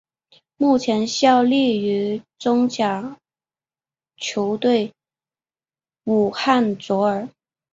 [0.57, 3.19] 目前效力于中甲
[4.17, 4.91] 球队
[6.05, 7.29] 武汉卓尔。